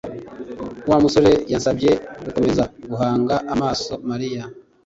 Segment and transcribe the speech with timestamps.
[0.89, 1.91] wa musore yansabye
[2.25, 4.43] gukomeza guhanga amaso Mariya.